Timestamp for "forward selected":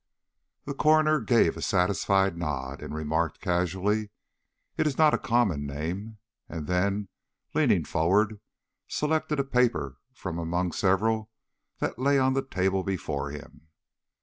7.85-9.39